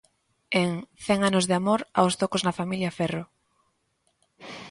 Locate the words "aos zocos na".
1.99-2.57